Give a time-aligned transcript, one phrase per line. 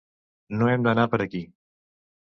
[0.61, 1.45] No hem d'anar per aquí!